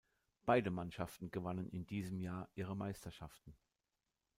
[0.47, 3.55] Beide Mannschaften gewannen in diesem Jahre ihre Meisterschaften.